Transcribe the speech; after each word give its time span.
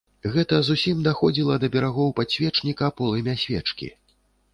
Гэта 0.35 0.55
зусім 0.69 1.03
даходзіла 1.07 1.57
да 1.63 1.69
берагоў 1.75 2.09
падсвечніка 2.21 2.89
полымя 3.03 3.37
свечкі. 3.43 3.91